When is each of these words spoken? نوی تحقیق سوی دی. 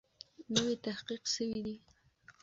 نوی 0.53 0.75
تحقیق 0.85 1.23
سوی 1.33 1.51
دی. 1.65 1.75